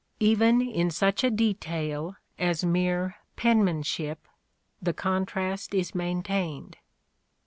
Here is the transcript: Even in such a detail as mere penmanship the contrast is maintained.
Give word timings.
Even 0.19 0.61
in 0.63 0.89
such 0.89 1.23
a 1.23 1.29
detail 1.29 2.15
as 2.39 2.63
mere 2.65 3.17
penmanship 3.35 4.27
the 4.81 4.93
contrast 4.93 5.75
is 5.75 5.93
maintained. 5.93 6.77